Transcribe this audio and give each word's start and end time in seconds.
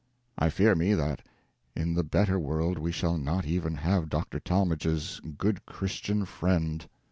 I 0.35 0.49
fear 0.49 0.73
me 0.73 0.95
that 0.95 1.21
in 1.75 1.93
the 1.93 2.03
better 2.03 2.39
world 2.39 2.79
we 2.79 2.91
shall 2.91 3.19
not 3.19 3.45
even 3.45 3.75
have 3.75 4.09
Dr. 4.09 4.39
Talmage's 4.39 5.21
"good 5.37 5.63
Christian 5.67 6.25
friend." 6.25 6.89